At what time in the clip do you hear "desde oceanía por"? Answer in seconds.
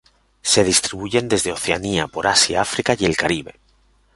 1.29-2.25